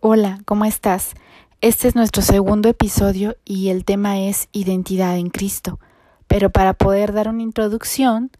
[0.00, 1.14] Hola, ¿cómo estás?
[1.60, 5.80] Este es nuestro segundo episodio y el tema es identidad en Cristo.
[6.28, 8.30] Pero para poder dar una introducción,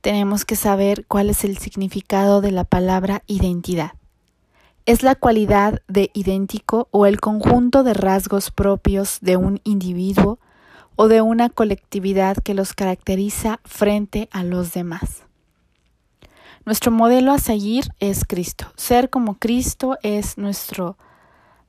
[0.00, 3.94] tenemos que saber cuál es el significado de la palabra identidad.
[4.86, 10.38] Es la cualidad de idéntico o el conjunto de rasgos propios de un individuo
[10.94, 15.24] o de una colectividad que los caracteriza frente a los demás.
[16.64, 18.66] Nuestro modelo a seguir es Cristo.
[18.76, 20.96] Ser como Cristo es nuestro,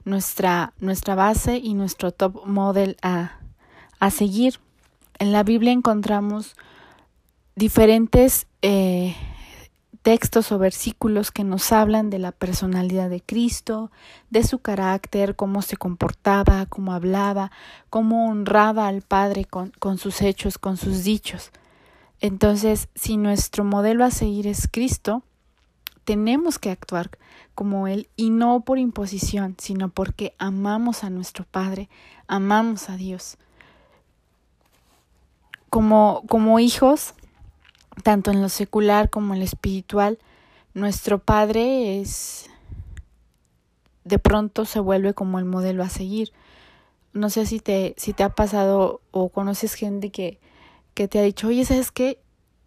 [0.06, 3.40] nuestra, nuestra base y nuestro top model a,
[4.00, 4.60] a seguir.
[5.18, 6.56] En la Biblia encontramos
[7.56, 9.16] diferentes eh,
[10.04, 13.90] textos o versículos que nos hablan de la personalidad de Cristo,
[14.30, 17.52] de su carácter, cómo se comportaba, cómo hablaba,
[17.90, 21.52] cómo honraba al Padre con, con sus hechos, con sus dichos.
[22.24, 25.24] Entonces, si nuestro modelo a seguir es Cristo,
[26.06, 27.12] tenemos que actuar
[27.54, 31.90] como Él y no por imposición, sino porque amamos a nuestro Padre,
[32.28, 33.38] amamos a Dios.
[35.70, 37.14] Como, como hijos,
[38.04, 40.18] tanto en lo secular como en lo espiritual,
[40.74, 42.50] nuestro Padre es
[44.06, 46.32] de pronto se vuelve como el modelo a seguir.
[47.12, 50.40] No sé si te, si te ha pasado o conoces gente que,
[50.94, 52.23] que te ha dicho, oye, ¿sabes qué?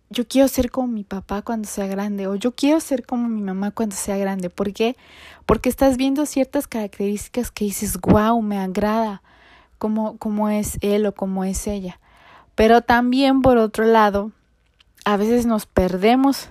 [0.08, 3.42] Yo quiero ser como mi papá cuando sea grande o yo quiero ser como mi
[3.42, 4.50] mamá cuando sea grande.
[4.50, 4.96] ¿Por qué?
[5.46, 9.22] Porque estás viendo ciertas características que dices, wow, me agrada
[9.78, 11.98] como, como es él o como es ella.
[12.54, 14.32] Pero también, por otro lado,
[15.04, 16.48] a veces nos perdemos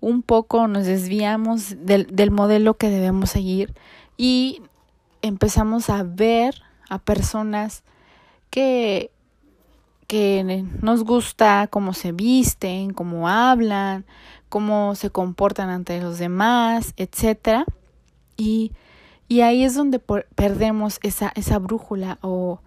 [0.00, 3.74] un poco, nos desviamos del, del modelo que debemos seguir
[4.16, 4.62] y
[5.22, 7.82] empezamos a ver a personas
[8.50, 9.10] que
[10.06, 14.04] que nos gusta cómo se visten, cómo hablan,
[14.48, 17.64] cómo se comportan ante los demás, etcétera.
[18.36, 18.72] Y,
[19.28, 22.60] y ahí es donde perdemos esa, esa brújula o,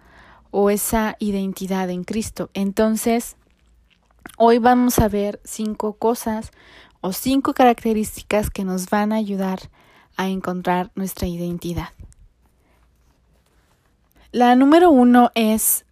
[0.50, 2.50] o esa identidad en Cristo.
[2.54, 3.36] Entonces,
[4.36, 6.50] hoy vamos a ver cinco cosas
[7.00, 9.60] o cinco características que nos van a ayudar
[10.16, 11.90] a encontrar nuestra identidad.
[14.30, 15.86] La número uno es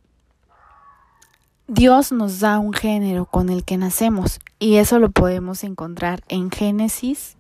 [1.69, 6.53] Dios nos da un género con el que nacemos y eso lo podemos encontrar en
[6.53, 7.37] Génesis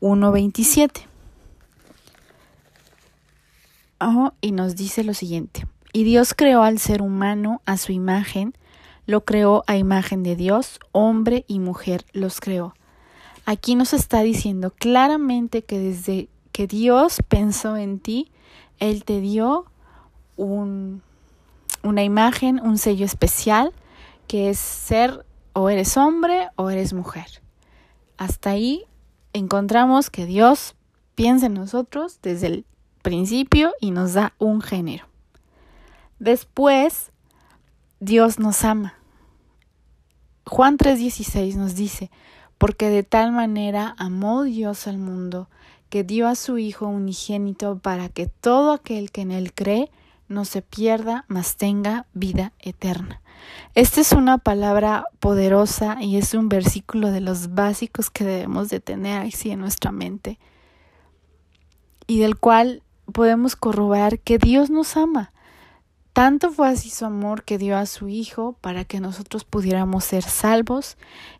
[0.00, 1.06] 1.27.
[4.40, 8.54] y nos dice lo siguiente, y Dios creó al ser humano a su imagen,
[9.06, 12.74] lo creó a imagen de Dios, hombre y mujer los creó.
[13.44, 18.30] Aquí nos está diciendo claramente que desde que Dios pensó en ti,
[18.78, 19.64] Él te dio
[20.36, 21.02] un
[21.82, 23.72] una imagen, un sello especial,
[24.26, 27.26] que es ser o eres hombre o eres mujer.
[28.16, 28.84] Hasta ahí
[29.32, 30.74] encontramos que Dios
[31.14, 32.66] piensa en nosotros desde el
[33.02, 35.06] principio y nos da un género.
[36.18, 37.10] Después,
[38.00, 38.94] Dios nos ama.
[40.46, 42.10] Juan 3:16 nos dice,
[42.58, 45.48] porque de tal manera amó Dios al mundo,
[45.90, 49.90] que dio a su Hijo unigénito para que todo aquel que en él cree
[50.28, 53.22] no se pierda, mas tenga vida eterna.
[53.74, 58.80] Esta es una palabra poderosa y es un versículo de los básicos que debemos de
[58.80, 60.38] tener así en nuestra mente
[62.06, 65.32] y del cual podemos corroborar que Dios nos ama.
[66.12, 70.24] Tanto fue así su amor que dio a su Hijo para que nosotros pudiéramos ser
[70.24, 70.96] salvos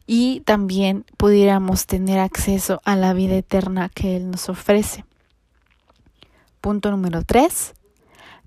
[0.07, 5.05] y también pudiéramos tener acceso a la vida eterna que Él nos ofrece.
[6.61, 7.75] Punto número 3.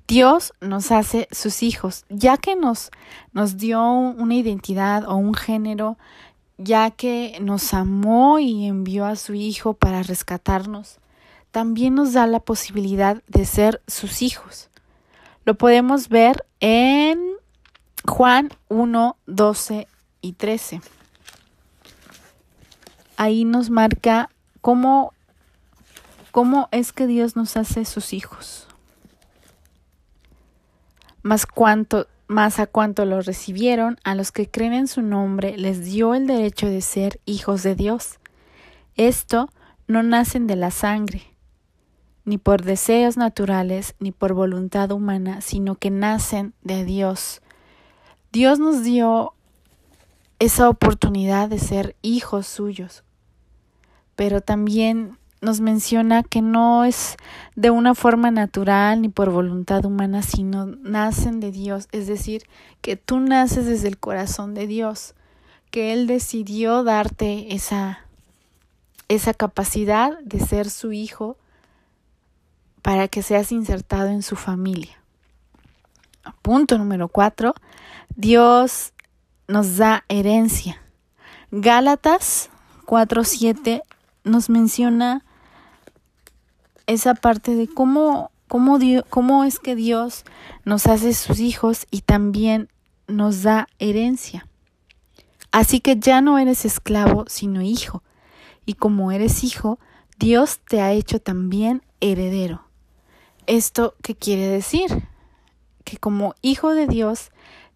[0.08, 2.92] Dios nos hace sus hijos, ya que nos,
[3.32, 5.98] nos dio una identidad o un género,
[6.58, 11.00] ya que nos amó y envió a su Hijo para rescatarnos,
[11.52, 14.70] también nos da la posibilidad de ser sus hijos.
[15.46, 17.20] Lo podemos ver en
[18.08, 19.88] Juan 1, 12
[20.22, 20.82] y 13.
[23.18, 24.30] Ahí nos marca
[24.62, 25.14] cómo,
[26.32, 28.68] cómo es que Dios nos hace sus hijos
[31.24, 36.28] más a cuanto lo recibieron, a los que creen en su nombre, les dio el
[36.28, 38.20] derecho de ser hijos de Dios.
[38.96, 39.50] Esto
[39.88, 41.24] no nacen de la sangre,
[42.26, 47.42] ni por deseos naturales, ni por voluntad humana, sino que nacen de Dios.
[48.32, 49.34] Dios nos dio
[50.40, 53.04] esa oportunidad de ser hijos suyos,
[54.16, 57.18] pero también nos menciona que no es
[57.56, 62.44] de una forma natural ni por voluntad humana, sino nacen de Dios, es decir,
[62.82, 65.16] que tú naces desde el corazón de Dios,
[65.72, 68.06] que Él decidió darte esa,
[69.08, 71.38] esa capacidad de ser su hijo
[72.84, 75.02] para que seas insertado en su familia.
[76.44, 77.56] Punto número cuatro,
[78.16, 78.94] Dios
[79.48, 80.82] nos da herencia.
[81.50, 82.50] Gálatas
[82.86, 83.82] 4.7
[84.24, 85.26] nos menciona
[86.92, 88.78] esa parte de cómo, cómo,
[89.10, 90.24] cómo es que Dios
[90.66, 92.70] nos hace sus hijos y también
[93.08, 94.48] nos da herencia.
[95.52, 98.04] Así que ya no eres esclavo, sino hijo.
[98.66, 99.80] Y como eres hijo,
[100.18, 102.64] Dios te ha hecho también heredero.
[103.48, 105.08] ¿Esto qué quiere decir?
[105.84, 107.32] Que como hijo de Dios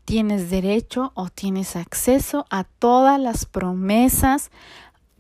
[0.06, 4.52] tienes derecho o tienes acceso a todas las promesas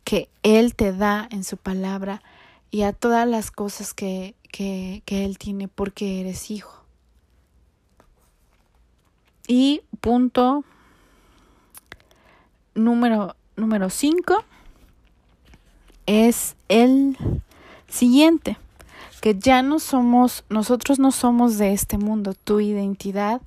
[0.04, 2.22] que Él te da en su palabra
[2.75, 6.83] y a todas las cosas que, que, que Él tiene porque eres hijo.
[9.48, 10.66] Y punto
[12.74, 14.44] número número 5
[16.06, 17.18] es el
[17.88, 18.57] siguiente,
[19.22, 23.42] que ya no somos, nosotros no somos de este mundo, tu identidad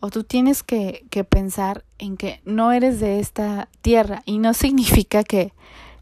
[0.00, 4.52] o tú tienes que, que pensar en que no eres de esta tierra y no
[4.52, 5.54] significa que,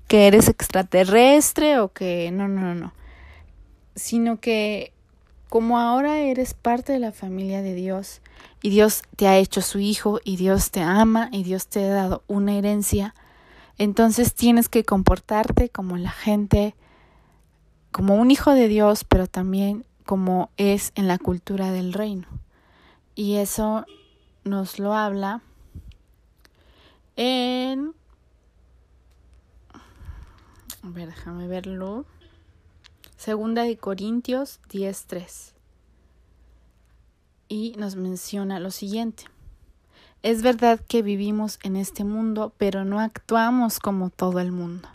[0.08, 2.92] que eres extraterrestre o que no, no, no, no,
[3.94, 4.92] sino que
[5.48, 8.20] como ahora eres parte de la familia de Dios
[8.62, 11.88] y Dios te ha hecho su hijo y Dios te ama y Dios te ha
[11.88, 13.14] dado una herencia,
[13.76, 16.74] entonces tienes que comportarte como la gente,
[17.92, 22.26] como un hijo de Dios, pero también como es en la cultura del reino.
[23.14, 23.84] Y eso
[24.44, 25.42] nos lo habla
[27.16, 27.97] en...
[30.82, 32.06] A ver, déjame verlo.
[33.16, 35.52] Segunda de Corintios 10.3.
[37.48, 39.24] Y nos menciona lo siguiente.
[40.22, 44.88] Es verdad que vivimos en este mundo, pero no actuamos como todo el mundo.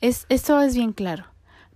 [0.00, 1.24] Es, esto es bien claro.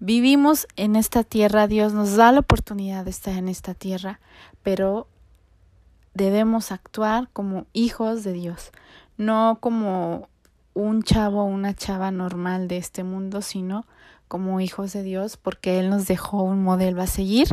[0.01, 4.21] Vivimos en esta tierra, Dios nos da la oportunidad de estar en esta tierra,
[4.63, 5.09] pero
[6.15, 8.71] debemos actuar como hijos de Dios,
[9.17, 10.29] no como
[10.75, 13.87] un chavo o una chava normal de este mundo, sino
[14.29, 17.49] como hijos de Dios, porque Él nos dejó un modelo a seguir,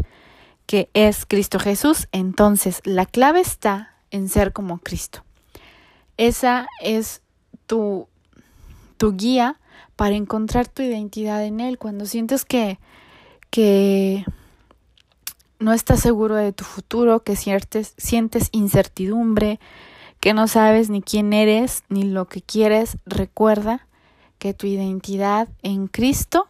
[0.65, 2.07] que es Cristo Jesús.
[2.11, 5.23] Entonces, la clave está en ser como Cristo.
[6.17, 7.21] Esa es
[7.67, 8.07] tu,
[8.97, 9.59] tu guía
[9.95, 11.77] para encontrar tu identidad en Él.
[11.77, 12.79] Cuando sientes que,
[13.49, 14.25] que
[15.59, 19.59] no estás seguro de tu futuro, que sientes, sientes incertidumbre,
[20.21, 23.87] que no sabes ni quién eres ni lo que quieres, recuerda
[24.37, 26.47] que tu identidad en Cristo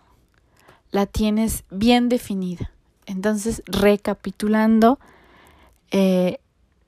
[0.91, 2.71] la tienes bien definida.
[3.05, 4.99] Entonces, recapitulando
[5.89, 6.39] eh,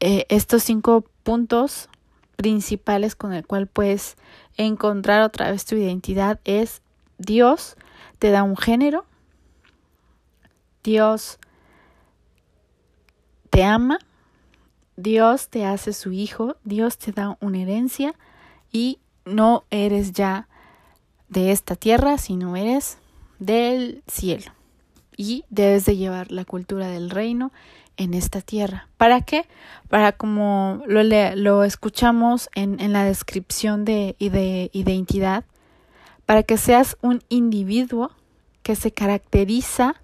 [0.01, 1.89] eh, estos cinco puntos
[2.35, 4.18] principales con el cual puedes
[4.57, 6.81] encontrar otra vez tu identidad es
[7.18, 7.77] Dios
[8.19, 9.06] te da un género,
[10.83, 11.39] Dios
[13.50, 14.00] te ama,
[14.95, 18.13] Dios te hace su hijo, Dios te da una herencia
[18.71, 20.47] y no eres ya
[21.29, 22.97] de esta tierra, sino eres
[23.39, 24.51] del cielo.
[25.15, 27.51] Y debes de llevar la cultura del reino
[27.97, 28.87] en esta tierra.
[28.97, 29.45] ¿Para qué?
[29.89, 35.45] Para como lo, escuchamos en, en, la descripción de, de identidad,
[36.25, 38.12] para que seas un individuo
[38.63, 39.95] que se caracteriza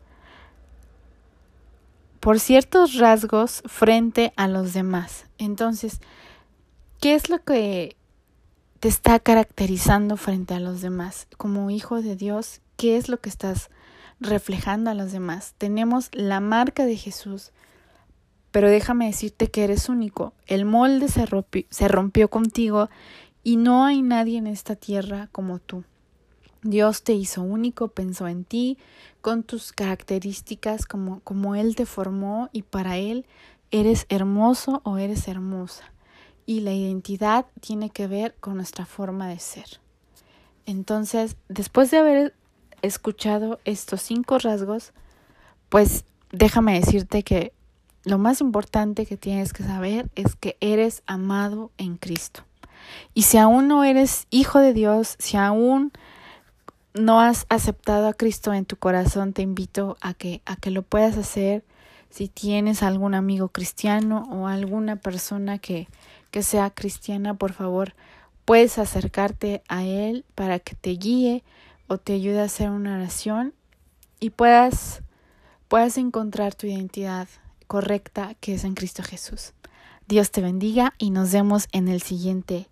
[2.19, 5.25] por ciertos rasgos frente a los demás.
[5.37, 5.99] Entonces,
[6.99, 7.95] ¿qué es lo que
[8.79, 11.27] te está caracterizando frente a los demás?
[11.37, 13.69] Como hijo de Dios, ¿qué es lo que estás
[14.19, 15.53] reflejando a los demás?
[15.57, 17.51] Tenemos la marca de Jesús,
[18.51, 20.33] pero déjame decirte que eres único.
[20.45, 22.89] El molde se rompió, se rompió contigo
[23.43, 25.83] y no hay nadie en esta tierra como tú.
[26.61, 28.77] Dios te hizo único, pensó en ti,
[29.21, 33.25] con tus características como, como Él te formó y para Él
[33.71, 35.91] eres hermoso o eres hermosa.
[36.45, 39.79] Y la identidad tiene que ver con nuestra forma de ser.
[40.65, 42.35] Entonces, después de haber
[42.81, 44.93] escuchado estos cinco rasgos,
[45.69, 47.53] pues déjame decirte que
[48.03, 52.43] lo más importante que tienes que saber es que eres amado en Cristo.
[53.13, 55.91] Y si aún no eres hijo de Dios, si aún
[56.93, 60.81] no has aceptado a Cristo en tu corazón, te invito a que, a que lo
[60.81, 61.63] puedas hacer.
[62.09, 65.87] Si tienes algún amigo cristiano o alguna persona que,
[66.31, 67.93] que sea cristiana, por favor,
[68.45, 71.43] puedes acercarte a Él para que te guíe
[71.87, 73.53] o te ayude a hacer una oración
[74.19, 75.03] y puedas,
[75.67, 77.27] puedas encontrar tu identidad
[77.67, 79.53] correcta que es en Cristo Jesús.
[80.07, 82.67] Dios te bendiga y nos vemos en el siguiente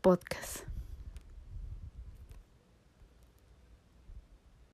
[0.00, 0.71] podcast.